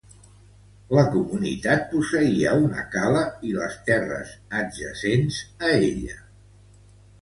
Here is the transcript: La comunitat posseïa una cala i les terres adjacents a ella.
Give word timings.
La 0.99 1.03
comunitat 1.15 1.85
posseïa 1.91 2.55
una 2.63 2.87
cala 2.97 3.23
i 3.51 3.55
les 3.61 3.79
terres 3.93 4.35
adjacents 4.65 5.41
a 5.71 5.75
ella. 5.89 6.23